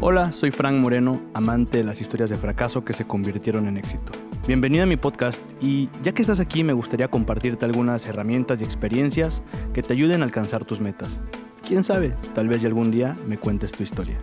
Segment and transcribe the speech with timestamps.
[0.00, 4.12] Hola, soy Frank Moreno, amante de las historias de fracaso que se convirtieron en éxito.
[4.46, 8.64] Bienvenido a mi podcast y ya que estás aquí me gustaría compartirte algunas herramientas y
[8.64, 9.42] experiencias
[9.74, 11.18] que te ayuden a alcanzar tus metas.
[11.66, 14.16] Quién sabe, tal vez algún día me cuentes tu historia.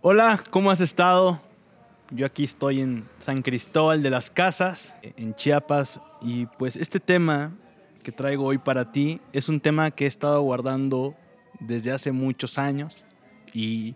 [0.00, 1.40] Hola, ¿cómo has estado?
[2.10, 7.52] Yo aquí estoy en San Cristóbal de las Casas, en Chiapas, y pues este tema
[8.02, 11.14] que traigo hoy para ti es un tema que he estado guardando
[11.60, 13.04] desde hace muchos años
[13.54, 13.94] y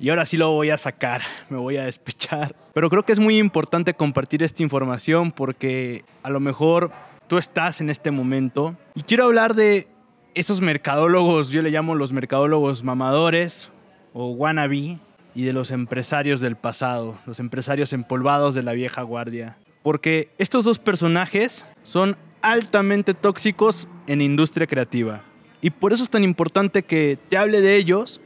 [0.00, 2.56] y ahora sí lo voy a sacar, me voy a despechar.
[2.72, 6.90] Pero creo que es muy importante compartir esta información porque a lo mejor
[7.28, 8.76] tú estás en este momento.
[8.94, 9.88] Y quiero hablar de
[10.34, 13.68] esos mercadólogos, yo le llamo los mercadólogos mamadores
[14.14, 14.98] o wannabe,
[15.34, 19.56] y de los empresarios del pasado, los empresarios empolvados de la vieja guardia.
[19.82, 25.22] Porque estos dos personajes son altamente tóxicos en industria creativa.
[25.62, 28.20] Y por eso es tan importante que te hable de ellos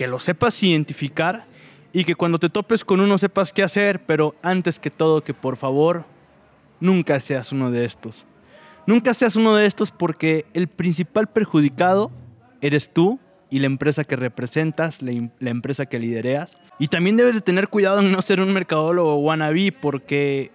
[0.00, 1.44] que lo sepas identificar
[1.92, 5.34] y que cuando te topes con uno sepas qué hacer, pero antes que todo que
[5.34, 6.06] por favor
[6.80, 8.24] nunca seas uno de estos.
[8.86, 12.10] Nunca seas uno de estos porque el principal perjudicado
[12.62, 15.12] eres tú y la empresa que representas, la,
[15.50, 16.56] empresa que lidereas.
[16.78, 20.50] Y también debes de tener cuidado en no ser un mercadólogo wannabe porque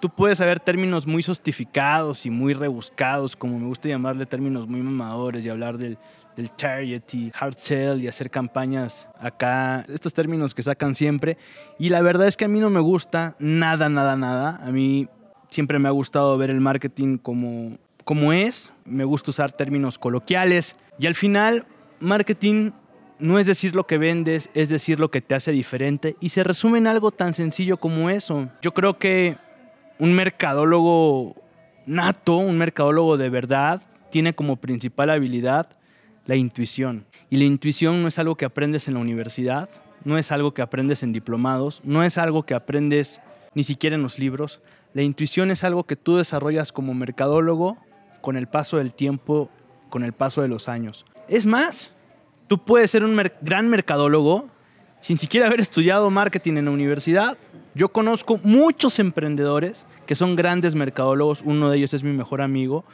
[0.00, 4.80] tú puedes saber términos muy sostificados y muy rebuscados, como me gusta llamarle términos muy
[4.80, 5.98] mamadores y hablar del,
[6.38, 11.36] del target y hard sell y hacer campañas acá, estos términos que sacan siempre.
[11.80, 14.60] Y la verdad es que a mí no me gusta nada, nada, nada.
[14.62, 15.08] A mí
[15.48, 18.72] siempre me ha gustado ver el marketing como, como es.
[18.84, 20.76] Me gusta usar términos coloquiales.
[21.00, 21.66] Y al final,
[21.98, 22.70] marketing
[23.18, 26.14] no es decir lo que vendes, es decir lo que te hace diferente.
[26.20, 28.48] Y se resume en algo tan sencillo como eso.
[28.62, 29.36] Yo creo que
[29.98, 31.34] un mercadólogo
[31.84, 35.70] nato, un mercadólogo de verdad, tiene como principal habilidad
[36.28, 37.06] la intuición.
[37.30, 39.68] Y la intuición no es algo que aprendes en la universidad,
[40.04, 43.20] no es algo que aprendes en diplomados, no es algo que aprendes
[43.54, 44.60] ni siquiera en los libros.
[44.92, 47.78] La intuición es algo que tú desarrollas como mercadólogo
[48.20, 49.48] con el paso del tiempo,
[49.88, 51.06] con el paso de los años.
[51.28, 51.92] Es más,
[52.46, 54.48] tú puedes ser un gran mercadólogo
[55.00, 57.38] sin siquiera haber estudiado marketing en la universidad.
[57.74, 62.84] Yo conozco muchos emprendedores que son grandes mercadólogos, uno de ellos es mi mejor amigo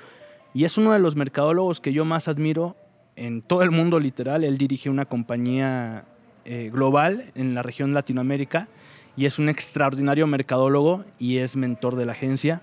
[0.53, 2.77] y es uno de los mercadólogos que yo más admiro
[3.17, 4.45] en todo el mundo literal.
[4.45, 6.05] Él dirige una compañía
[6.45, 8.69] eh, global en la región Latinoamérica
[9.17, 12.61] y es un extraordinario mercadólogo y es mentor de la agencia.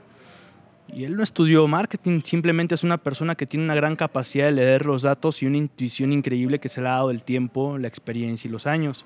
[0.94, 4.52] Y él no estudió marketing, simplemente es una persona que tiene una gran capacidad de
[4.52, 7.88] leer los datos y una intuición increíble que se le ha dado el tiempo, la
[7.88, 9.06] experiencia y los años.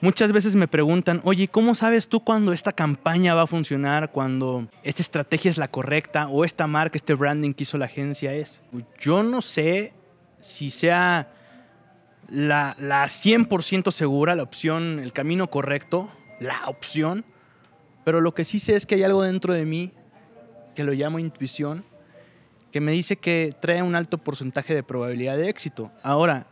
[0.00, 4.68] Muchas veces me preguntan, oye, ¿cómo sabes tú cuando esta campaña va a funcionar, cuando
[4.84, 8.60] esta estrategia es la correcta o esta marca, este branding que hizo la agencia es?
[9.00, 9.92] Yo no sé
[10.40, 11.28] si sea
[12.28, 16.10] la, la 100% segura, la opción, el camino correcto,
[16.40, 17.24] la opción,
[18.04, 19.92] pero lo que sí sé es que hay algo dentro de mí
[20.74, 21.84] que lo llamo intuición,
[22.70, 25.90] que me dice que trae un alto porcentaje de probabilidad de éxito.
[26.02, 26.46] Ahora,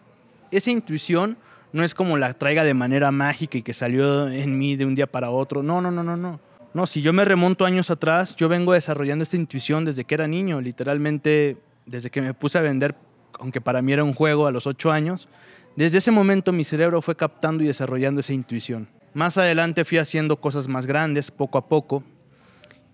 [0.50, 1.36] esa intuición
[1.72, 4.94] no es como la traiga de manera mágica y que salió en mí de un
[4.94, 5.62] día para otro.
[5.62, 6.40] No, no, no, no, no.
[6.74, 10.26] No, si yo me remonto años atrás, yo vengo desarrollando esta intuición desde que era
[10.26, 12.94] niño, literalmente desde que me puse a vender
[13.38, 15.28] aunque para mí era un juego a los ocho años,
[15.76, 18.88] desde ese momento mi cerebro fue captando y desarrollando esa intuición.
[19.14, 22.02] Más adelante fui haciendo cosas más grandes, poco a poco,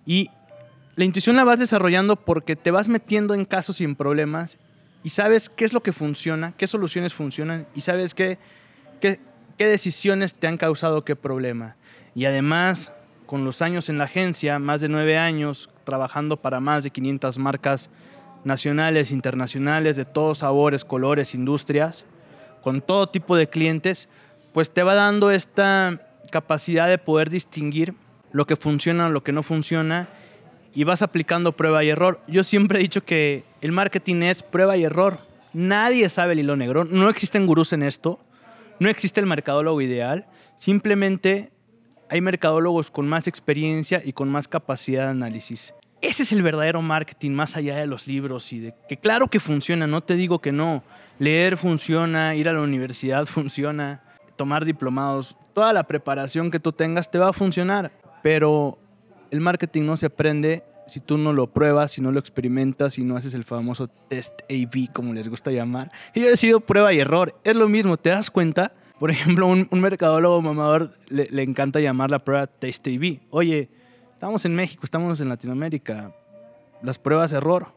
[0.05, 0.31] y
[0.97, 4.59] la intuición la vas desarrollando porque te vas metiendo en casos en problemas
[5.03, 8.39] y sabes qué es lo que funciona, qué soluciones funcionan y sabes qué,
[9.01, 9.21] qué,
[9.57, 11.77] qué decisiones te han causado qué problema.
[12.15, 12.93] Y además,
[13.27, 17.39] con los años en la agencia, más de nueve años trabajando para más de 500
[17.39, 17.91] marcas
[18.45, 22.05] nacionales, internacionales, de todos sabores, colores, industrias,
[22.63, 24.09] con todo tipo de clientes,
[24.53, 27.95] pues te va dando esta capacidad de poder distinguir
[28.33, 30.09] lo que funciona, lo que no funciona
[30.75, 32.21] y vas aplicando prueba y error.
[32.27, 35.19] Yo siempre he dicho que el marketing es prueba y error.
[35.53, 38.19] Nadie sabe el hilo negro, no existen gurús en esto,
[38.79, 40.27] no existe el mercadólogo ideal,
[40.57, 41.53] simplemente
[42.09, 45.75] hay mercadólogos con más experiencia y con más capacidad de análisis.
[46.03, 49.39] Ese es el verdadero marketing más allá de los libros y de que claro que
[49.39, 50.83] funciona, no te digo que no.
[51.21, 54.03] Leer funciona, ir a la universidad funciona,
[54.35, 58.79] tomar diplomados, toda la preparación que tú tengas te va a funcionar, pero
[59.31, 63.05] el marketing no se aprende si tú no lo pruebas, si no lo experimentas, si
[63.05, 65.93] no haces el famoso test A-B, como les gusta llamar.
[66.15, 67.39] Y yo he sido prueba y error.
[67.45, 68.75] Es lo mismo, ¿te das cuenta?
[68.99, 73.21] Por ejemplo, un, mercadólogo mamador le, le, encanta llamar la prueba test A-B.
[73.31, 73.71] Oye,
[74.23, 76.15] Estamos en México, estamos en Latinoamérica.
[76.81, 77.73] Las pruebas de error.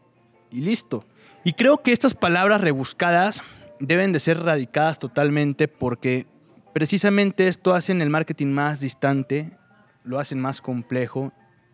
[0.52, 1.04] Y listo.
[1.44, 3.44] Y creo que estas palabras rebuscadas
[3.80, 6.28] deben de ser radicadas totalmente porque
[6.72, 9.58] precisamente esto hace el marketing más distante,
[10.04, 11.34] lo hacen más complejo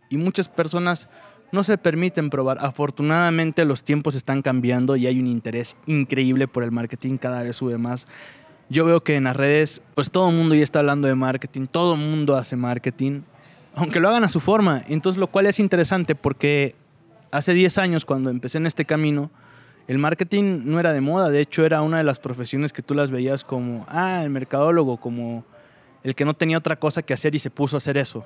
[0.09, 1.09] y muchas personas
[1.51, 2.57] no se permiten probar.
[2.61, 7.57] Afortunadamente los tiempos están cambiando y hay un interés increíble por el marketing, cada vez
[7.57, 8.05] sube más.
[8.69, 11.67] Yo veo que en las redes, pues todo el mundo ya está hablando de marketing,
[11.67, 13.23] todo el mundo hace marketing,
[13.75, 14.83] aunque lo hagan a su forma.
[14.87, 16.75] Entonces, lo cual es interesante porque
[17.31, 19.31] hace 10 años, cuando empecé en este camino,
[19.87, 22.93] el marketing no era de moda, de hecho era una de las profesiones que tú
[22.93, 25.43] las veías como, ah, el mercadólogo, como
[26.03, 28.25] el que no tenía otra cosa que hacer y se puso a hacer eso.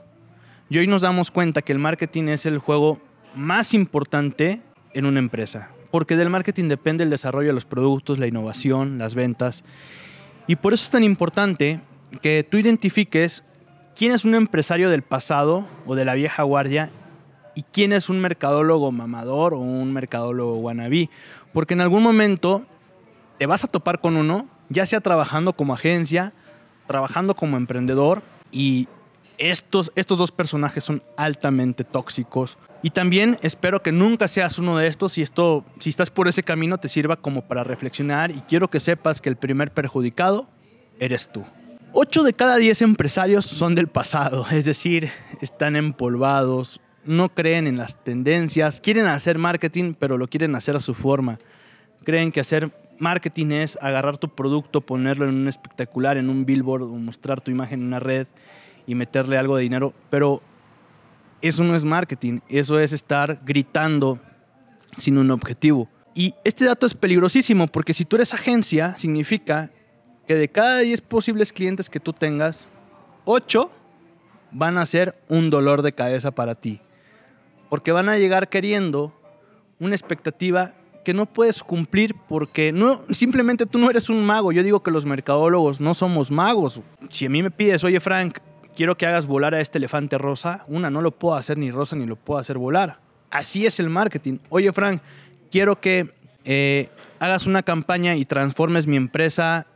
[0.69, 2.99] Y hoy nos damos cuenta que el marketing es el juego
[3.35, 4.61] más importante
[4.93, 9.15] en una empresa, porque del marketing depende el desarrollo de los productos, la innovación, las
[9.15, 9.63] ventas.
[10.47, 11.81] Y por eso es tan importante
[12.21, 13.43] que tú identifiques
[13.95, 16.89] quién es un empresario del pasado o de la vieja guardia
[17.55, 21.09] y quién es un mercadólogo mamador o un mercadólogo wannabe.
[21.53, 22.65] Porque en algún momento
[23.37, 26.33] te vas a topar con uno, ya sea trabajando como agencia,
[26.85, 28.21] trabajando como emprendedor
[28.51, 28.87] y
[29.37, 32.57] estos, estos dos personajes son altamente tóxicos.
[32.83, 36.43] Y también espero que nunca seas uno de estos y esto, si estás por ese
[36.43, 40.47] camino, te sirva como para reflexionar y quiero que sepas que el primer perjudicado
[40.99, 41.43] eres tú.
[41.97, 47.77] 8 de cada 10 empresarios son del pasado, es decir, están empolvados, no creen en
[47.77, 51.39] las tendencias, quieren hacer marketing, pero lo quieren hacer a su forma.
[52.03, 52.69] Creen que hacer
[52.99, 57.49] marketing es agarrar tu producto, ponerlo en un espectacular, en un billboard o mostrar tu
[57.49, 58.27] imagen en una red
[58.85, 60.41] y meterle algo de dinero, pero
[61.41, 64.19] eso no es marketing, eso es estar gritando
[64.97, 65.87] sin un objetivo.
[66.13, 69.71] Y este dato es peligrosísimo porque si tú eres agencia, significa
[70.27, 72.67] que de cada 10 posibles clientes que tú tengas,
[73.25, 73.71] 8
[74.51, 76.81] van a ser un dolor de cabeza para ti.
[77.69, 79.13] Porque van a llegar queriendo
[79.79, 80.73] una expectativa
[81.03, 84.51] que no puedes cumplir porque no, simplemente tú no eres un mago.
[84.51, 86.81] Yo digo que los mercadólogos no somos magos.
[87.11, 88.39] Si a mí me pides, oye Frank,
[88.75, 91.95] quiero que hagas volar a este elefante rosa, una, no lo puedo hacer ni rosa
[91.95, 92.99] ni lo puedo hacer volar.
[93.29, 94.39] Así es el marketing.
[94.49, 95.01] Oye Frank,
[95.51, 96.11] quiero que
[96.43, 96.89] eh,
[97.19, 99.67] hagas una campaña y transformes mi empresa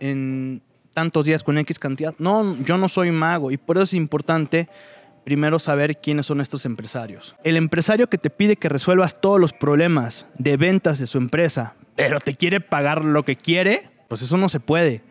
[0.00, 0.62] en
[0.92, 2.14] tantos días con X cantidad.
[2.18, 4.68] No, yo no soy mago y por eso es importante
[5.24, 7.34] primero saber quiénes son estos empresarios.
[7.44, 11.74] El empresario que te pide que resuelvas todos los problemas de ventas de su empresa,
[11.96, 15.02] pero te quiere pagar lo que quiere, pues eso no se puede.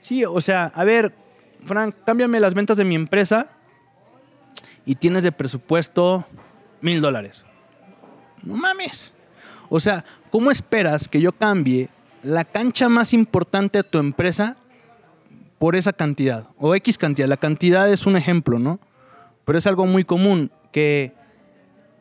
[0.00, 1.12] Sí, o sea, a ver,
[1.64, 3.50] Frank, cámbiame las ventas de mi empresa
[4.84, 6.24] y tienes de presupuesto
[6.80, 7.44] mil dólares.
[8.42, 9.12] No mames.
[9.68, 11.88] O sea, ¿cómo esperas que yo cambie
[12.26, 14.56] la cancha más importante de tu empresa
[15.58, 16.48] por esa cantidad?
[16.58, 17.28] O X cantidad.
[17.28, 18.80] La cantidad es un ejemplo, ¿no?
[19.44, 21.14] Pero es algo muy común que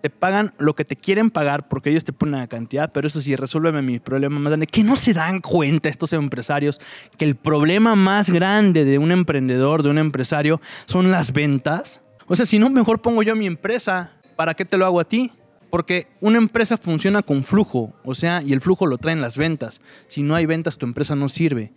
[0.02, 3.22] te pagan lo que te quieren pagar porque ellos te ponen la cantidad, pero eso
[3.22, 4.68] sí, resuélveme mi problema más grande.
[4.68, 6.82] Que no se dan cuenta estos empresarios
[7.18, 12.02] que el problema más grande de un emprendedor, de un empresario, son las ventas.
[12.28, 14.12] O sea, si no, mejor pongo yo mi empresa.
[14.36, 15.32] ¿Para qué te lo hago a ti?
[15.76, 19.82] Porque una empresa funciona con flujo, o sea, y el flujo lo traen las ventas.
[20.08, 21.74] Si no hay ventas, tu empresa no sirve.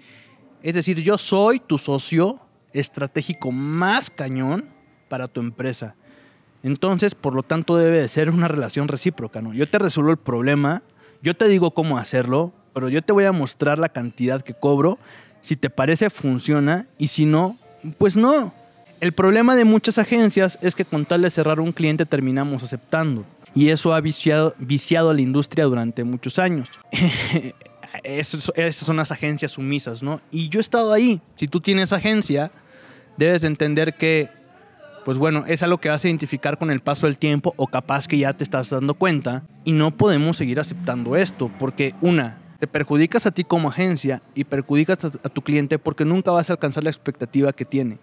[0.62, 2.38] Es decir, yo soy tu socio
[2.72, 4.66] estratégico más cañón
[5.08, 5.96] para tu empresa.
[6.62, 9.52] Entonces, por lo tanto, debe de ser una relación recíproca, ¿no?
[9.52, 10.84] Yo te resuelvo el problema,
[11.20, 15.00] yo te digo cómo hacerlo, pero yo te voy a mostrar la cantidad que cobro.
[15.40, 17.58] Si te parece, funciona, y si no,
[17.98, 18.54] pues no.
[19.00, 23.24] El problema de muchas agencias es que con tal de cerrar un cliente terminamos aceptando.
[23.58, 24.54] Y eso ha viciado,
[25.10, 26.68] a la industria durante muchos años.
[28.04, 30.20] esas son las agencias sumisas, ¿no?
[30.30, 31.20] Y yo he estado ahí.
[31.34, 32.52] Si tú tienes agencia,
[33.16, 34.28] debes entender que
[35.04, 38.06] pues bueno, es algo que vas a identificar con el paso del tiempo o capaz
[38.06, 42.68] que ya te estás dando cuenta y no podemos seguir aceptando esto porque una, te
[42.68, 46.84] perjudicas a ti como agencia y perjudicas a tu cliente porque nunca vas a alcanzar
[46.84, 47.98] la expectativa que tiene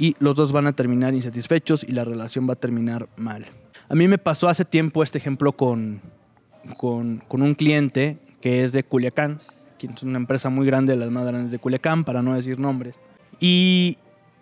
[0.00, 3.44] y los dos van a terminar insatisfechos y la relación va a terminar mal.
[3.90, 6.00] A mí me pasó hace tiempo este ejemplo con,
[6.78, 9.38] con, con un cliente que es de Culiacán,
[9.78, 12.58] que es una empresa muy grande, de las más grandes de Culiacán, para no decir
[12.58, 12.98] nombres.
[13.40, 13.98] Y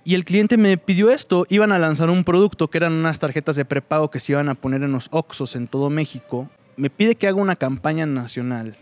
[0.08, 1.44] y el cliente me pidió esto.
[1.50, 4.54] Iban a lanzar un producto que eran unas tarjetas de prepago que se iban a
[4.54, 6.48] poner en los Oxos en todo México.
[6.76, 8.78] Me pide que haga una campaña nacional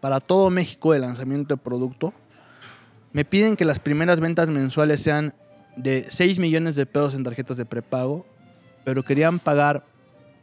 [0.00, 2.12] para todo México de lanzamiento de producto.
[3.12, 5.34] Me piden que las primeras ventas mensuales sean
[5.76, 8.26] de 6 millones de pesos en tarjetas de prepago,
[8.84, 9.84] pero querían pagar,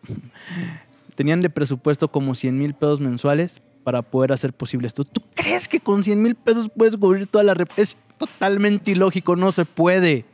[1.16, 5.04] tenían de presupuesto como 100 mil pesos mensuales para poder hacer posible esto.
[5.04, 7.56] ¿Tú crees que con 100 mil pesos puedes cubrir toda la...
[7.76, 10.26] Es totalmente ilógico, no se puede.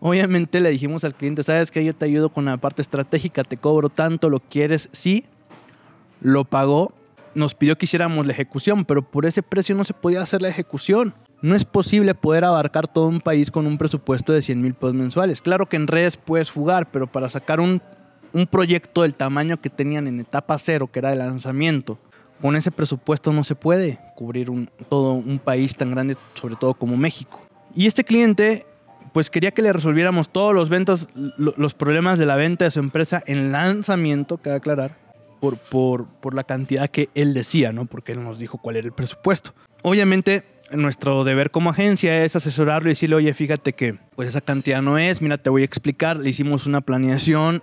[0.00, 3.56] Obviamente le dijimos al cliente, sabes que yo te ayudo con la parte estratégica, te
[3.56, 5.24] cobro tanto, lo quieres, sí,
[6.20, 6.92] lo pagó,
[7.34, 10.48] nos pidió que hiciéramos la ejecución, pero por ese precio no se podía hacer la
[10.48, 11.14] ejecución.
[11.40, 14.94] No es posible poder abarcar todo un país con un presupuesto de 100 mil pesos
[14.94, 15.40] mensuales.
[15.40, 17.80] Claro que en redes puedes jugar, pero para sacar un,
[18.50, 21.98] proyecto del tamaño que tenían en etapa cero, que era el lanzamiento,
[22.40, 24.50] con ese presupuesto no se puede cubrir
[24.88, 27.40] todo un país tan grande, sobre todo como México.
[27.74, 28.66] Y este cliente,
[29.12, 32.80] pues quería que le resolviéramos todos los ventas, los problemas de la venta de su
[32.80, 34.96] empresa en lanzamiento, que aclarar,
[35.40, 37.86] por, por, por la cantidad que él decía, ¿no?
[37.86, 39.52] Porque él nos dijo cuál era el presupuesto.
[39.82, 44.82] Obviamente, nuestro deber como agencia es asesorarlo y decirle, oye, fíjate que pues esa cantidad
[44.82, 47.62] no es, mira, te voy a explicar, le hicimos una planeación,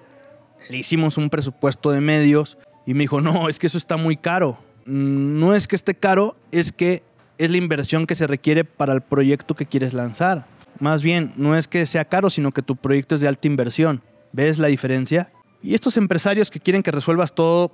[0.70, 4.18] le hicimos un presupuesto de medios y me dijo, no, es que eso está muy
[4.18, 4.58] caro.
[4.86, 7.04] Mm, no es que esté caro, es que
[7.38, 10.46] es la inversión que se requiere para el proyecto que quieres lanzar.
[10.80, 14.02] Más bien, no es que sea caro, sino que tu proyecto es de alta inversión.
[14.32, 15.32] ¿Ves la diferencia?
[15.62, 17.72] Y estos empresarios que quieren que resuelvas todo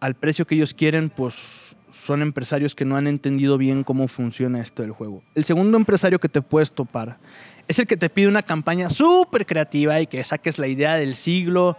[0.00, 4.60] al precio que ellos quieren, pues son empresarios que no han entendido bien cómo funciona
[4.60, 5.22] esto del juego.
[5.34, 7.18] El segundo empresario que te puedes topar
[7.68, 11.14] es el que te pide una campaña súper creativa y que saques la idea del
[11.14, 11.76] siglo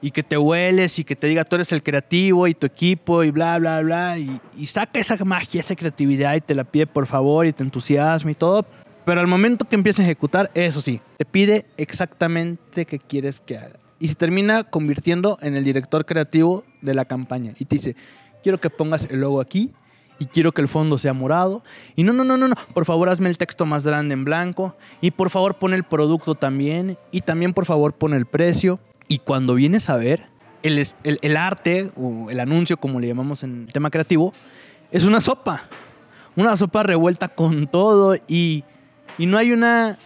[0.00, 3.22] y que te hueles y que te diga tú eres el creativo y tu equipo
[3.22, 4.18] y bla, bla, bla.
[4.18, 7.62] Y, y saca esa magia, esa creatividad y te la pide por favor y te
[7.62, 8.66] entusiasma y todo.
[9.04, 13.58] Pero al momento que empieza a ejecutar, eso sí, te pide exactamente qué quieres que
[13.58, 13.78] haga.
[14.00, 17.52] Y se termina convirtiendo en el director creativo de la campaña.
[17.58, 17.96] Y te dice,
[18.44, 19.72] quiero que pongas el logo aquí
[20.20, 21.64] y quiero que el fondo sea morado.
[21.96, 24.76] Y no, no, no, no, no, por favor hazme el texto más grande en blanco
[25.00, 28.78] y por favor pon el producto también y también por favor pon el precio.
[29.08, 30.26] Y cuando vienes a ver,
[30.62, 34.32] el, el, arte o el anuncio, como le llamamos en el tema creativo,
[34.92, 35.62] es una sopa.
[36.36, 38.64] Una sopa revuelta con todo y,
[39.18, 39.98] y no hay una,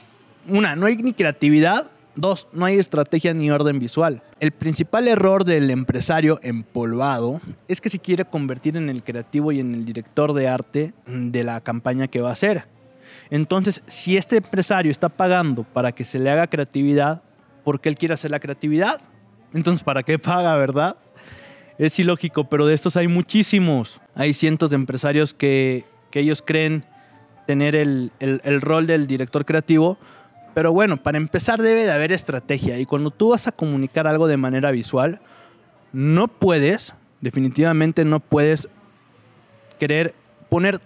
[0.49, 4.25] una, no hay ni creatividad Dos, no hay estrategia ni orden visual.
[4.40, 9.60] El principal error del empresario empolvado es que se quiere convertir en el creativo y
[9.60, 12.64] en el director de arte de la campaña que va a hacer.
[13.30, 17.22] Entonces, si este empresario está pagando para que se le haga creatividad,
[17.62, 19.00] ¿por qué él quiere hacer la creatividad?
[19.54, 20.96] Entonces, ¿para qué paga, verdad?
[21.78, 24.00] Es ilógico, pero de estos hay muchísimos.
[24.16, 25.84] Hay cientos de empresarios que,
[26.14, 26.84] ellos creen
[27.46, 29.98] tener el, el rol del director creativo,
[30.54, 34.26] pero bueno, para empezar debe de haber estrategia y cuando tú vas a comunicar algo
[34.26, 35.20] de manera visual,
[35.92, 38.68] no puedes, definitivamente no puedes
[39.78, 40.14] querer
[40.48, 40.80] poner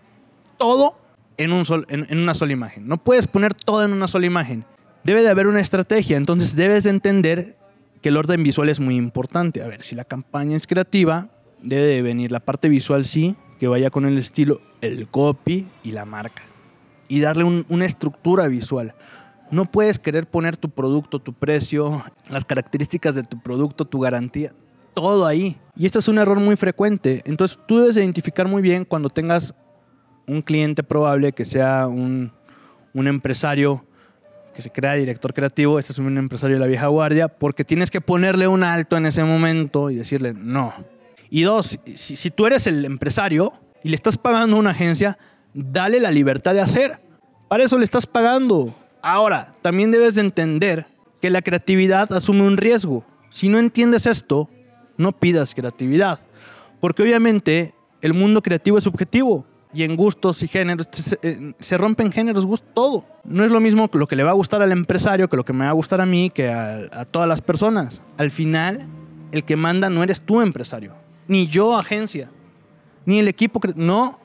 [0.58, 0.96] todo
[1.36, 2.86] en, un sol, en, una sola imagen.
[2.86, 4.64] No puedes poner todo en una sola imagen.
[5.04, 7.56] Debe de haber una estrategia, entonces debes de entender
[8.00, 9.62] que el orden visual es muy importante.
[9.62, 11.28] A ver, si la campaña es creativa,
[11.62, 15.92] debe de venir la parte visual sí, que vaya con el estilo, el copy y
[15.92, 16.42] la marca.
[17.08, 18.94] Y darle una estructura visual.
[19.52, 24.54] No puedes querer poner tu producto, tu precio, las características de tu producto, tu garantía,
[24.94, 25.58] todo ahí.
[25.76, 27.20] Y esto es un error muy frecuente.
[27.26, 29.54] Entonces tú debes identificar muy bien cuando tengas
[30.26, 32.32] un cliente probable que sea un,
[32.94, 33.84] empresario
[34.54, 37.90] que se crea director creativo, este es un empresario de la vieja guardia, porque tienes
[37.90, 40.72] que ponerle un alto en ese momento y decirle no.
[41.28, 43.52] Y dos, si, si tú eres el empresario
[43.84, 45.18] y le estás pagando a una agencia,
[45.52, 47.00] dale la libertad de hacer.
[47.48, 48.74] Para eso le estás pagando.
[49.02, 50.86] Ahora, también debes de entender
[51.20, 53.04] que la creatividad asume un riesgo.
[53.30, 54.48] Si no entiendes esto,
[54.96, 56.20] no pidas creatividad.
[56.80, 59.44] Porque obviamente el mundo creativo es subjetivo
[59.74, 63.04] y en gustos y géneros se, eh, rompen géneros, gustos, todo.
[63.24, 65.52] No es lo mismo lo que le va a gustar al empresario que lo que
[65.52, 68.02] me va a gustar a mí, que a, a todas las personas.
[68.18, 68.86] Al final,
[69.32, 70.94] el que manda no eres tú, empresario,
[71.26, 72.30] ni yo, agencia,
[73.06, 73.60] ni el equipo.
[73.74, 74.20] No,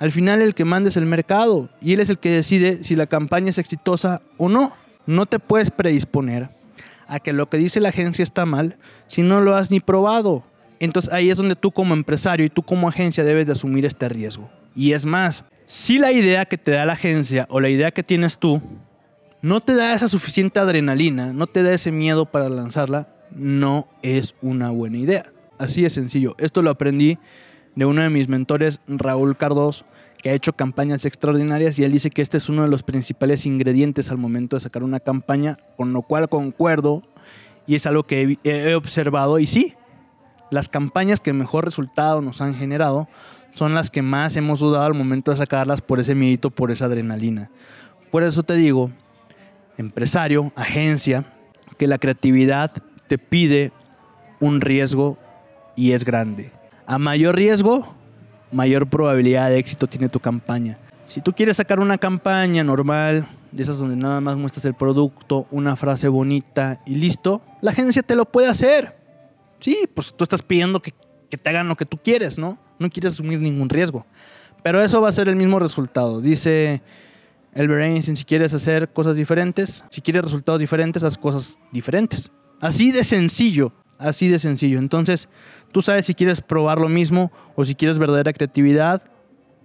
[0.00, 2.94] al final el que manda es el mercado y él es el que decide si
[2.94, 4.72] la campaña es exitosa o no.
[5.06, 6.48] No te puedes predisponer
[7.06, 10.42] a que lo que dice la agencia está mal si no lo has ni probado.
[10.78, 14.08] Entonces ahí es donde tú como empresario y tú como agencia debes de asumir este
[14.08, 14.48] riesgo.
[14.74, 18.02] Y es más, si la idea que te da la agencia o la idea que
[18.02, 18.62] tienes tú
[19.42, 24.34] no te da esa suficiente adrenalina, no te da ese miedo para lanzarla, no es
[24.40, 25.26] una buena idea.
[25.58, 26.36] Así es sencillo.
[26.38, 27.18] Esto lo aprendí
[27.74, 29.84] de uno de mis mentores, Raúl Cardos,
[30.22, 33.46] que ha hecho campañas extraordinarias y él dice que este es uno de los principales
[33.46, 37.02] ingredientes al momento de sacar una campaña, con lo cual concuerdo
[37.66, 39.74] y es algo que he, observado y sí,
[40.50, 43.08] las campañas que mejor resultado nos han generado
[43.54, 46.86] son las que más hemos dudado al momento de sacarlas por ese miedito, por esa
[46.86, 47.50] adrenalina.
[48.10, 48.90] Por eso te digo,
[49.76, 51.24] empresario, agencia,
[51.78, 52.70] que la creatividad
[53.06, 53.72] te pide
[54.40, 55.16] un riesgo
[55.76, 56.52] y es grande.
[56.90, 57.86] A mayor riesgo,
[58.50, 60.76] mayor probabilidad de éxito tiene tu campaña.
[61.04, 65.46] Si tú quieres sacar una campaña normal, de esas donde nada más muestras el producto,
[65.52, 68.96] una frase bonita y listo, la agencia te lo puede hacer.
[69.60, 70.92] Sí, pues tú estás pidiendo que,
[71.28, 72.58] que te hagan lo que tú quieres, ¿no?
[72.80, 74.04] No quieres asumir ningún riesgo.
[74.64, 76.20] Pero eso va a ser el mismo resultado.
[76.20, 76.82] Dice
[77.54, 82.32] Albert Einstein, si quieres hacer cosas diferentes, si quieres resultados diferentes, haz cosas diferentes.
[82.60, 84.78] Así de sencillo, así de sencillo.
[84.78, 85.28] Entonces,
[85.72, 89.02] tú sabes si quieres probar lo mismo o si quieres verdadera creatividad,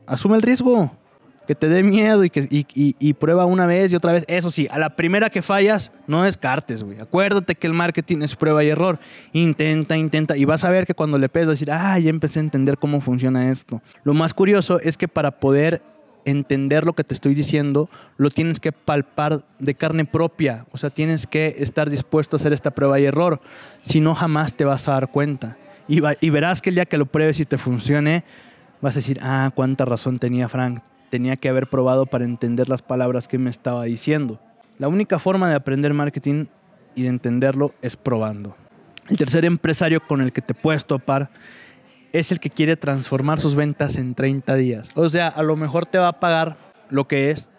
[0.05, 0.91] asume el riesgo
[1.45, 4.25] que te dé miedo y, que, y, prueba una vez y otra vez.
[4.27, 6.99] Eso sí, a la primera que fallas, no descartes, güey.
[6.99, 8.99] Acuérdate que el marketing es prueba y error.
[9.31, 10.37] Intenta, intenta.
[10.37, 12.99] Y vas a ver que cuando le pedes, decir, ah, ya empecé a entender cómo
[12.99, 13.81] funciona esto.
[14.03, 15.81] Lo más curioso es que para poder
[16.25, 20.65] entender lo que te estoy diciendo, lo tienes que palpar de carne propia.
[20.71, 23.39] O sea, tienes que estar dispuesto a hacer esta prueba y error.
[23.81, 25.57] Si no, jamás te vas a dar cuenta.
[25.87, 28.23] Y, verás que el día que lo pruebes y te funcione,
[28.81, 30.81] vas a decir, ah, cuánta razón tenía Frank
[31.15, 34.39] tenía que haber probado para entender las palabras que me estaba diciendo.
[34.77, 36.47] La única forma de aprender marketing
[36.93, 38.57] y de entenderlo es probando.
[39.07, 41.29] El tercer empresario con el que te puedes topar
[42.19, 44.89] es el que quiere transformar sus ventas en 30 días.
[44.95, 46.57] O sea, a lo mejor te va a pagar
[46.89, 47.49] lo que es,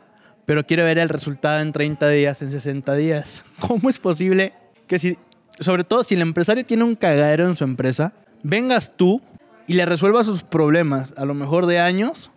[0.47, 3.43] pero quiere ver el resultado en 30 días, en 60 días.
[3.61, 4.55] ¿Cómo es posible
[4.87, 5.19] que si,
[5.61, 9.21] sobre todo si el empresario tiene un cagadero en su empresa, vengas tú
[9.67, 12.31] y le resuelvas sus problemas, a lo mejor de años,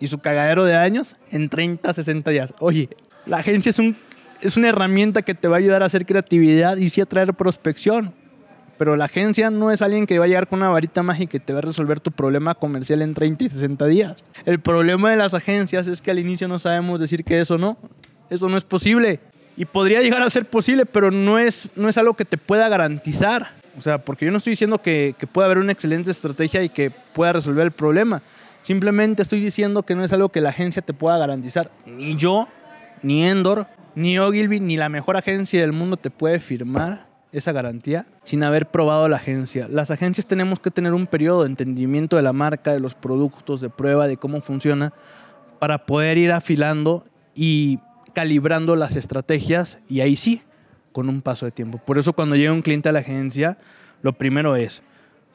[0.00, 2.54] y su cagadero de años en 30, 60 días.
[2.58, 2.88] Oye,
[3.26, 3.96] la agencia es, un,
[4.40, 7.34] es una herramienta que te va a ayudar a hacer creatividad y sí a traer
[7.34, 8.14] prospección.
[8.80, 11.40] Pero la agencia no es alguien que va a llegar con una varita mágica y
[11.40, 14.24] te va a resolver tu problema comercial en 30 y 60 días.
[14.46, 17.76] El problema de las agencias es que al inicio no sabemos decir que eso no.
[18.30, 19.20] Eso no es posible.
[19.54, 22.70] Y podría llegar a ser posible, pero no es, no es algo que te pueda
[22.70, 23.48] garantizar.
[23.76, 26.70] O sea, porque yo no estoy diciendo que, que pueda haber una excelente estrategia y
[26.70, 28.22] que pueda resolver el problema.
[28.62, 31.70] Simplemente estoy diciendo que no es algo que la agencia te pueda garantizar.
[31.84, 32.48] Ni yo,
[33.02, 38.06] ni Endor, ni Ogilvy, ni la mejor agencia del mundo te puede firmar esa garantía
[38.24, 39.68] sin haber probado la agencia.
[39.68, 43.60] Las agencias tenemos que tener un periodo de entendimiento de la marca, de los productos,
[43.60, 44.92] de prueba, de cómo funciona,
[45.58, 47.78] para poder ir afilando y
[48.12, 50.42] calibrando las estrategias y ahí sí,
[50.92, 51.78] con un paso de tiempo.
[51.78, 53.58] Por eso cuando llega un cliente a la agencia,
[54.02, 54.82] lo primero es,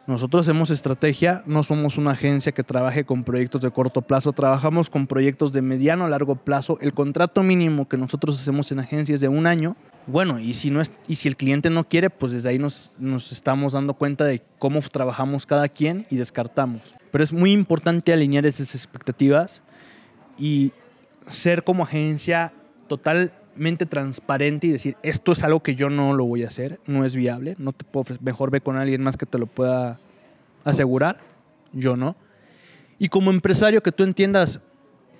[0.07, 4.91] nosotros hacemos estrategia, no somos una agencia que trabaje con proyectos de corto plazo, trabajamos
[4.91, 6.77] con proyectos de mediano a largo plazo.
[6.79, 9.75] El contrato mínimo que nosotros hacemos en agencia es de un año.
[10.05, 12.91] Bueno, y si, no es, y si el cliente no quiere, pues desde ahí nos,
[12.99, 16.93] nos estamos dando cuenta de cómo trabajamos cada quien y descartamos.
[17.11, 19.63] Pero es muy importante alinear esas expectativas
[20.37, 20.71] y
[21.27, 22.53] ser como agencia
[23.55, 27.05] totalmente transparente y decir, esto es algo que yo no lo voy a hacer, no
[27.05, 29.97] es viable, no te puedo mejor ve con alguien más que te lo pueda
[30.65, 31.19] asegurar,
[31.71, 32.15] yo no.
[32.99, 34.59] Y como empresario que tú entiendas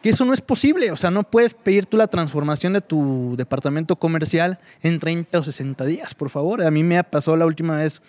[0.02, 3.36] que eso no es posible, o sea, no puedes pedir tú la transformación de tu
[3.38, 6.62] departamento comercial en 30 o 60 días, por favor.
[6.62, 8.02] A mí me pasó la última vez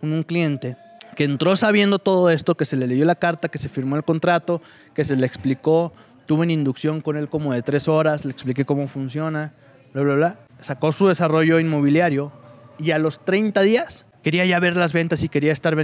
[0.00, 0.76] con un cliente
[1.14, 4.02] que entró sabiendo todo esto, que se le leyó la carta, que se firmó el
[4.02, 4.62] contrato,
[4.94, 5.92] que se le explicó,
[6.26, 9.52] tuve una inducción con él como de tres horas, le expliqué cómo funciona,
[9.94, 10.38] bla, bla, bla.
[10.60, 12.32] Sacó su desarrollo inmobiliario
[12.78, 15.76] y a los 30 días quería ya ver las ventas y quería estar,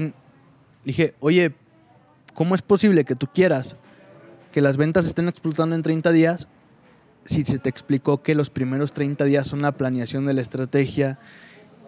[0.84, 1.52] dije, oye,
[2.34, 3.76] ¿cómo es posible que tú quieras
[4.52, 6.48] que las ventas estén explotando en 30 días
[7.24, 11.18] si se te explicó que los primeros 30 días son la planeación de la estrategia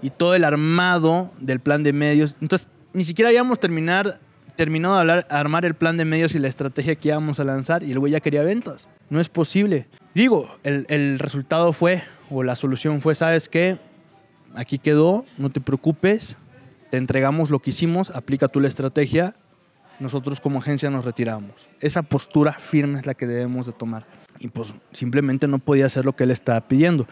[0.01, 2.37] y todo el armado del plan de medios?
[2.41, 4.21] Entonces, ni siquiera habíamos terminar,
[4.57, 7.83] terminado de hablar, armar el plan de medios y la estrategia que íbamos a lanzar
[7.83, 8.89] y el güey ya quería ventas.
[9.11, 9.87] No es posible.
[10.15, 13.79] Digo, el, el resultado fue, o la solución fue, ¿sabes qué?
[14.55, 16.37] Aquí quedó, no te preocupes,
[16.91, 19.35] te entregamos lo que hicimos, aplica tú la estrategia,
[19.99, 21.69] nosotros como agencia nos retiramos.
[21.81, 24.05] Esa postura firme es la que debemos de tomar.
[24.39, 27.07] Y pues simplemente no podía hacer lo que él estaba pidiendo.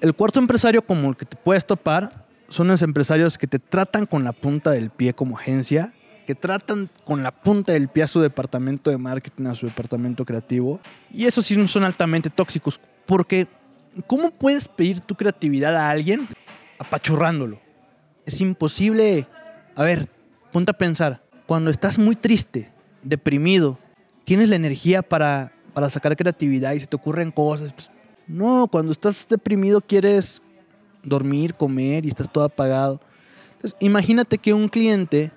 [0.00, 4.06] El cuarto empresario como el que te puedes topar son los empresarios que te tratan
[4.06, 8.06] con la punta del pie como agencia, que tratan con la punta del pie a
[8.06, 10.80] su departamento de marketing, a su departamento creativo.
[11.12, 13.46] Y esos sí son altamente tóxicos, porque
[14.06, 16.28] ¿cómo puedes pedir tu creatividad a alguien
[16.78, 17.60] apachurrándolo?
[18.26, 19.26] Es imposible.
[19.76, 20.08] A ver,
[20.52, 21.22] ponte a pensar.
[21.46, 23.78] Cuando estás muy triste, deprimido,
[24.24, 27.72] tienes la energía para, para sacar creatividad y se te ocurren cosas.
[27.72, 27.90] Pues,
[28.26, 30.40] no, cuando estás deprimido quieres
[31.02, 33.00] dormir, comer y estás todo apagado.
[33.78, 35.30] Imagínate que un cliente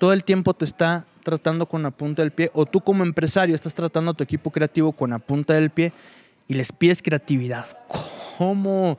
[0.00, 3.54] todo el tiempo te está tratando con la punta del pie o tú como empresario
[3.54, 5.92] estás tratando a tu equipo creativo con la punta del pie
[6.48, 7.66] y les pides creatividad.
[8.36, 8.96] ¿Cómo?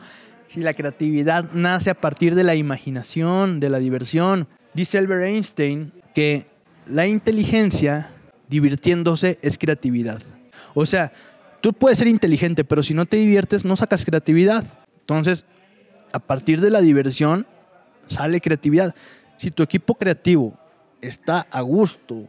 [0.52, 4.50] si la creatividad nace a partir de la imaginación, de la diversión.
[4.74, 6.46] Dice Albert Einstein que
[6.86, 8.10] la inteligencia
[8.50, 10.22] divirtiéndose es creatividad.
[10.74, 11.14] O sea,
[11.62, 14.66] tú puedes ser inteligente, pero si no te diviertes, no sacas creatividad.
[15.00, 15.46] Entonces,
[16.12, 17.48] a partir de la diversión
[18.06, 18.94] sale creatividad.
[19.38, 20.60] Si tu equipo creativo
[21.02, 22.26] está a gusto,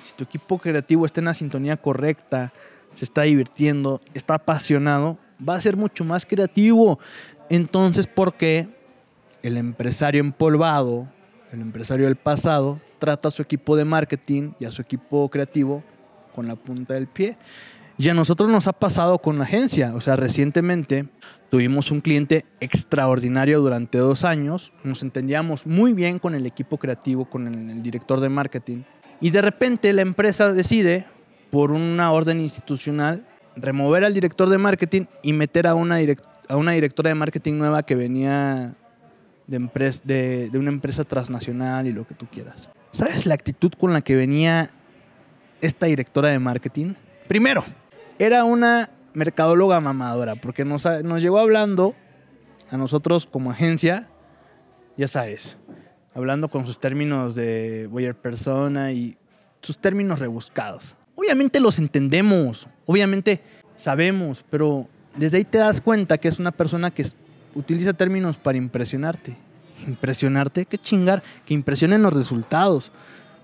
[0.00, 2.52] si tu equipo creativo está en la sintonía correcta,
[2.94, 6.98] se está divirtiendo, está apasionado, va a ser mucho más creativo.
[7.48, 8.68] Entonces, ¿por qué
[9.42, 11.08] el empresario empolvado,
[11.52, 15.82] el empresario del pasado, trata a su equipo de marketing y a su equipo creativo
[16.34, 17.36] con la punta del pie?
[17.96, 19.94] Y a nosotros nos ha pasado con la agencia.
[19.94, 21.08] O sea, recientemente
[21.54, 24.72] tuvimos un cliente extraordinario durante dos años.
[24.82, 28.82] Nos entendíamos muy bien con el equipo creativo, con el, director de marketing.
[29.20, 31.06] Y de repente la empresa decide,
[31.52, 35.98] por una orden institucional, remover al director de marketing y meter a una,
[36.48, 38.74] a una directora de marketing nueva que venía
[39.46, 42.68] de, de, de una empresa transnacional y lo que tú quieras.
[42.90, 44.70] ¿Sabes la actitud con la que venía
[45.60, 46.94] esta directora de marketing?
[47.28, 47.64] Primero,
[48.18, 51.94] era una mercadóloga mamadora, porque nos, nos llegó hablando
[52.70, 54.08] a nosotros como agencia,
[54.96, 55.56] ya sabes,
[56.14, 59.16] hablando con sus términos de Boyer persona y
[59.62, 60.96] sus términos rebuscados.
[61.14, 63.40] Obviamente los entendemos, obviamente
[63.76, 67.06] sabemos, pero desde ahí te das cuenta que es una persona que
[67.54, 69.36] utiliza términos para impresionarte.
[69.86, 72.90] Impresionarte, qué chingar, que impresionen los resultados.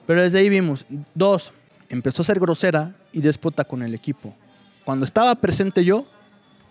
[0.06, 1.52] Pero desde ahí vimos, dos,
[1.88, 4.34] empezó a ser grosera y déspota con el equipo.
[4.90, 6.04] Cuando estaba presente yo,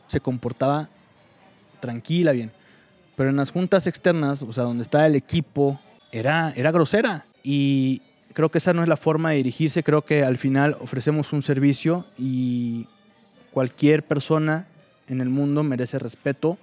[0.08, 0.90] se comportaba
[1.80, 2.52] tranquila, bien.
[3.16, 5.80] Pero en las juntas externas, o sea, donde estaba el equipo,
[6.12, 7.26] era, era grosera.
[7.44, 8.02] Y
[8.34, 9.84] creo que esa no es la forma de dirigirse.
[9.84, 12.88] Creo que al final ofrecemos un servicio y
[13.52, 14.68] cualquier persona
[15.08, 16.58] en el mundo merece respeto.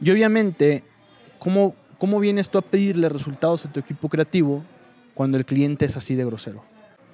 [0.00, 0.82] Y obviamente,
[1.38, 4.64] ¿cómo, cómo vienes tú a pedirle resultados a tu equipo creativo
[5.14, 6.64] cuando el cliente es así de grosero?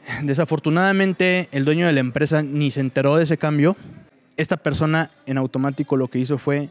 [0.22, 3.76] Desafortunadamente, el dueño de la empresa ni se enteró de ese cambio.
[4.36, 6.70] Esta persona en automático lo que hizo fue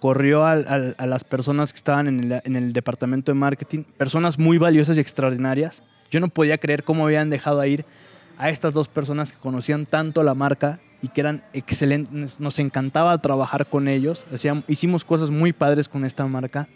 [0.00, 4.58] corrió a, las personas que estaban en el, en el, departamento de marketing, personas muy
[4.58, 5.84] valiosas y extraordinarias.
[6.10, 7.84] Yo no podía creer cómo habían dejado a ir
[8.36, 12.40] a estas dos personas que conocían tanto la marca y que eran excelentes.
[12.40, 14.24] Nos encantaba trabajar con ellos.
[14.66, 16.66] hicimos cosas muy padres con esta marca.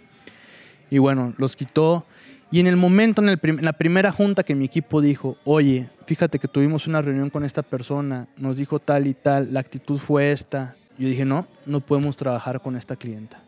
[0.89, 2.07] Y bueno, los quitó
[2.51, 6.47] y en el momento, en, la primera junta que mi equipo dijo, oye, fíjate que
[6.47, 10.77] tuvimos una reunión con esta persona, nos dijo tal y tal, la actitud fue esta.
[10.97, 13.43] Yo dije, no, no podemos trabajar con esta clienta.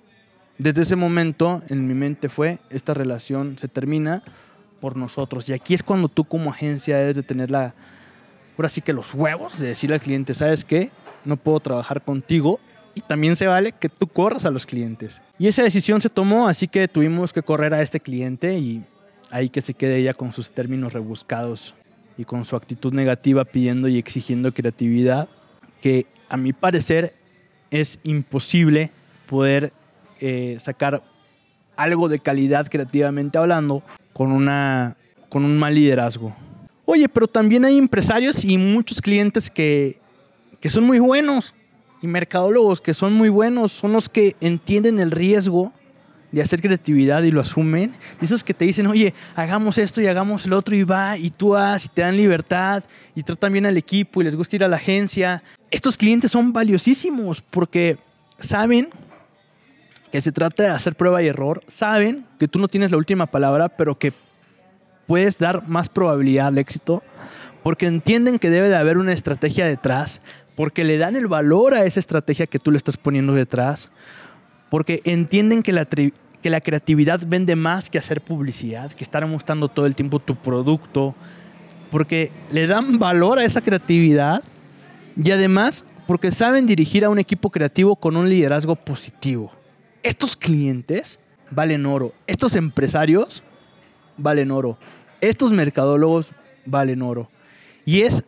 [0.59, 4.23] Desde ese momento, en mi mente fue, esta relación se termina
[4.81, 5.49] por nosotros.
[5.49, 7.75] Y aquí es cuando tú como agencia debes de tener la,
[8.57, 10.91] ahora sí que los huevos de decirle al cliente, ¿sabes qué?
[11.25, 12.59] No puedo trabajar contigo
[13.01, 15.21] también se vale que tú corras a los clientes.
[15.39, 18.83] Y esa decisión se tomó, así que tuvimos que correr a este cliente y
[19.31, 21.75] ahí que se quede ella con sus términos rebuscados
[22.17, 25.29] y con su actitud negativa pidiendo y exigiendo creatividad,
[25.81, 27.15] que a mi parecer
[27.71, 28.91] es imposible
[29.29, 29.73] poder
[30.21, 31.03] eh, sacar
[31.77, 33.83] algo de calidad creativamente hablando
[34.13, 34.97] con, una,
[35.29, 36.35] con un mal liderazgo.
[36.85, 40.01] Oye, pero también hay empresarios y muchos clientes que,
[40.61, 41.55] que son muy buenos
[42.03, 45.73] y mercadólogos que son muy buenos, son los que entienden el riesgo
[46.33, 47.93] de hacer creatividad y lo asumen.
[48.21, 51.57] Esos que te dicen, oye, hagamos esto y hagamos el otro y va, y tú
[51.57, 52.85] haz, y te dan libertad,
[53.15, 55.43] y tratan bien al equipo y les gusta ir a la agencia.
[55.71, 57.99] Estos clientes son valiosísimos porque
[58.39, 58.91] saben
[60.13, 63.27] que se trata de hacer prueba y error, saben que tú no tienes la última
[63.27, 64.13] palabra, pero que
[65.07, 67.03] puedes dar más probabilidad de éxito,
[67.63, 70.21] porque entienden que debe de haber una estrategia detrás,
[70.59, 73.89] porque le dan el valor a esa estrategia que tú le estás poniendo detrás,
[74.71, 79.69] porque entienden que la, que la creatividad vende más que hacer publicidad, que estar mostrando
[79.69, 81.15] todo el tiempo tu producto,
[81.93, 84.43] porque le dan valor a esa creatividad
[85.17, 89.53] y además porque saben dirigir a un equipo creativo con un liderazgo positivo.
[90.03, 91.21] Estos clientes
[91.53, 93.45] valen oro, estos empresarios
[94.17, 94.77] valen oro,
[95.21, 96.33] estos mercadólogos
[96.67, 97.31] valen oro.
[97.85, 98.25] Y es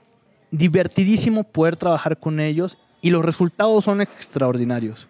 [0.50, 5.08] divertidísimo poder trabajar con ellos y los resultados son extraordinarios.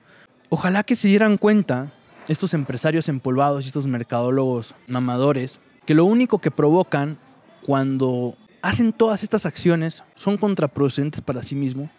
[0.49, 1.93] Ojalá que se dieran cuenta
[2.29, 7.19] estos empresarios empolvados y estos mercadólogos mamadores que lo único que provocan
[7.65, 11.91] cuando hacen todas estas acciones son contraproducentes para sí mismos.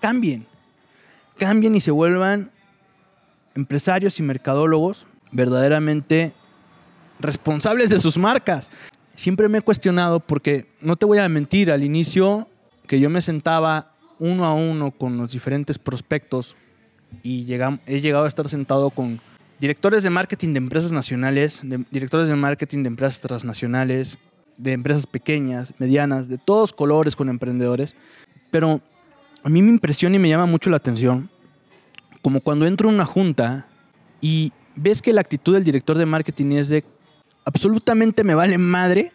[0.00, 0.46] Cambien,
[1.38, 2.50] cambien y se vuelvan
[3.54, 6.32] empresarios y mercadólogos verdaderamente
[7.20, 8.70] responsables de sus marcas.
[9.14, 12.48] Siempre me he cuestionado porque, no te voy a mentir, al inicio
[12.88, 16.56] que yo me sentaba uno a uno con los diferentes prospectos
[17.22, 17.42] y
[17.86, 19.20] he llegado a estar sentado con
[19.60, 24.18] directores de marketing de empresas nacionales, directores de marketing de empresas transnacionales,
[24.56, 27.94] de empresas pequeñas, medianas, de todos colores con emprendedores.
[28.50, 28.80] Pero
[29.44, 31.30] a mí me impresiona y me llama mucho la atención,
[32.22, 33.66] como cuando entro a una junta
[34.20, 36.84] y ves que la actitud del director de marketing es de
[37.44, 39.12] absolutamente me vale madre,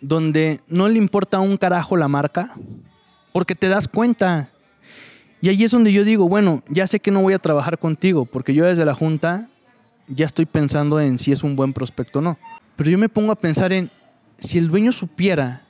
[0.00, 2.54] donde no le importa un carajo la marca,
[3.36, 4.48] porque te das cuenta.
[5.42, 8.24] Y ahí es donde yo digo, bueno, ya sé que no voy a trabajar contigo,
[8.24, 9.50] porque yo desde la junta
[10.08, 12.38] ya estoy pensando en si es un buen prospecto o no.
[12.76, 13.90] Pero yo me pongo a pensar en
[14.38, 15.66] si el dueño supiera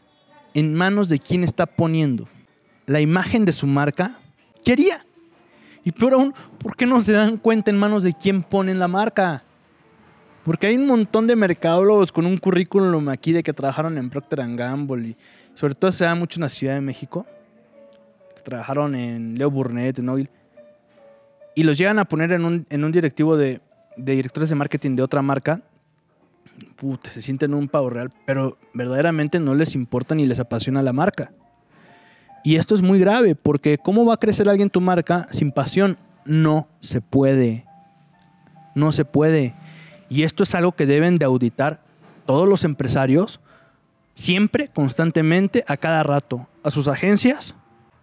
[0.55, 2.29] en manos de quién está poniendo
[2.87, 4.16] la imagen de su marca,
[4.64, 5.05] ¿qué haría?
[5.83, 8.87] Y peor aún, ¿por qué no se dan cuenta en manos de quién ponen la
[8.87, 9.42] marca?
[10.44, 14.38] Porque hay un montón de mercadólogos con un currículum aquí de que trabajaron en Procter
[14.55, 15.16] Gamble y
[15.55, 17.26] sobre todo se da mucho en la Ciudad de México.
[18.46, 20.30] Trabajaron en Leo Burnett, en Oil.
[21.56, 23.61] Y los llegan a poner en un, en un directivo de,
[23.96, 25.62] de directores de marketing de otra marca
[26.76, 30.92] puta, se sienten un pavo real, pero verdaderamente no les importa ni les apasiona la
[30.92, 31.32] marca.
[32.44, 35.98] Y esto es muy grave, porque ¿cómo va a crecer alguien tu marca sin pasión?
[36.24, 37.64] No se puede.
[38.74, 39.54] No se puede.
[40.09, 41.82] Y esto es algo que deben de auditar
[42.24, 43.40] todos los empresarios,
[44.14, 47.54] siempre, constantemente, a cada rato, a sus agencias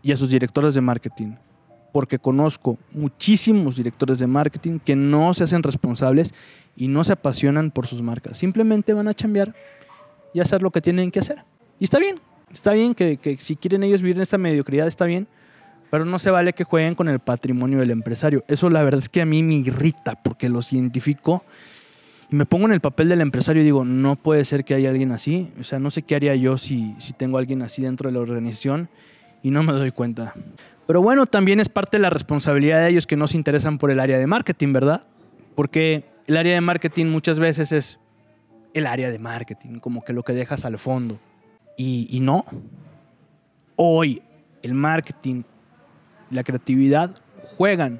[0.04, 1.34] y a sus directores de marketing
[1.94, 6.34] porque conozco muchísimos directores de marketing que no se hacen responsables
[6.76, 8.39] y no se apasionan por sus marcas.
[8.39, 9.54] Simplemente van a cambiar
[10.34, 11.44] y hacer lo que tienen que hacer.
[11.80, 12.20] Y está bien,
[12.52, 15.28] está bien que, si quieren ellos vivir en esta mediocridad, está bien,
[15.92, 18.44] pero no se vale que jueguen con el patrimonio del empresario.
[18.48, 21.44] Eso la verdad es que a mí me irrita porque los identifico
[22.32, 24.89] y me pongo en el papel del empresario y digo, no puede ser que haya
[24.89, 25.52] alguien así.
[25.60, 28.22] O sea, no sé qué haría yo si, si tengo alguien así dentro de la
[28.22, 28.89] organización
[29.43, 30.34] y no me doy cuenta.
[30.88, 33.91] Pero bueno, también es parte de la responsabilidad de ellos que no se interesan por
[33.91, 35.06] el área de marketing, ¿verdad?
[35.53, 37.99] Porque el área de marketing muchas veces es
[38.73, 41.19] el área de marketing, como que lo que dejas al fondo.
[41.77, 42.45] Y, no.
[43.75, 44.21] Hoy
[44.62, 45.43] el marketing,
[46.29, 47.15] la creatividad
[47.58, 47.99] juegan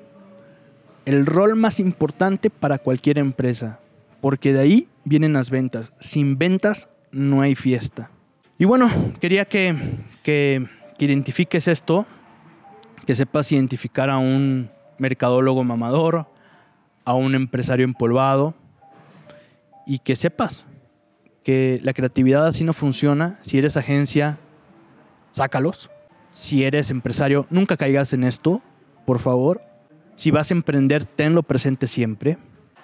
[1.06, 3.80] el rol más importante para cualquier empresa,
[4.22, 5.94] porque de ahí vienen las ventas.
[6.00, 8.10] Sin ventas no hay fiesta.
[8.58, 9.76] Y bueno, quería que,
[10.22, 10.68] que
[11.00, 12.06] identifiques esto
[13.06, 16.28] que sepas identificar a un mercadólogo mamador,
[17.06, 18.54] a un empresario empolvado
[19.86, 20.66] y que sepas
[21.44, 23.40] que la creatividad así no funciona.
[23.42, 24.40] Si eres agencia,
[25.32, 25.90] sácalos.
[26.32, 28.62] Si eres empresario, nunca caigas en esto,
[29.06, 29.62] por favor.
[30.16, 32.38] Si vas a emprender, tenlo presente siempre.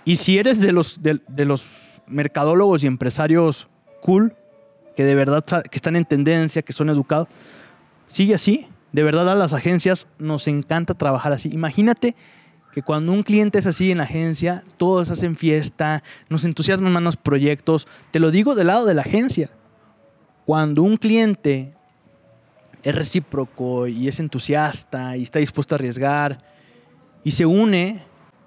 [0.06, 3.68] Y si eres de los, de, los mercadólogos y empresarios
[4.02, 4.36] cool,
[4.96, 7.28] que de verdad que están en tendencia, que son educados,
[8.10, 8.68] sigue así.
[8.92, 11.50] De verdad a las agencias nos encanta trabajar así.
[11.54, 12.16] Imagínate
[12.74, 17.04] que cuando un cliente es así en la agencia, todos hacen fiesta, nos entusiasman más
[17.04, 17.88] los proyectos.
[18.12, 19.52] Te lo digo del lado de la agencia.
[20.46, 21.74] Cuando un cliente
[22.84, 26.38] es recíproco y es entusiasta y está dispuesto a arriesgar
[27.24, 28.04] y se une,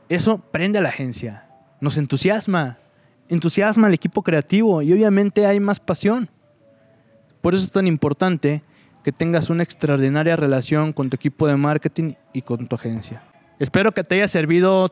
[0.09, 1.47] eso prende a la agencia,
[1.81, 2.79] nos entusiasma,
[3.29, 6.29] entusiasma al equipo creativo y obviamente hay más pasión.
[7.41, 8.63] Por eso es tan importante
[9.03, 13.23] que tengas una extraordinaria relación con tu equipo de marketing y con tu agencia.
[13.59, 14.89] Espero que te haya servido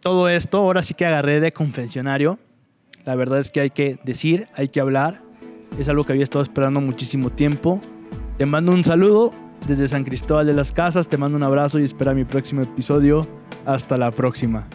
[0.00, 0.58] todo esto.
[0.58, 2.38] Ahora sí que agarré de confesionario.
[3.04, 5.22] La verdad es que hay que decir, hay que hablar.
[5.78, 7.80] Es algo que había estado esperando muchísimo tiempo.
[8.38, 9.32] Te mando un saludo
[9.66, 11.08] desde San Cristóbal de las Casas.
[11.08, 13.20] Te mando un abrazo y espera mi próximo episodio.
[13.64, 14.66] Hasta la próxima.